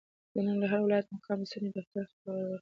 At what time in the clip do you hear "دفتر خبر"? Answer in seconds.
1.77-2.35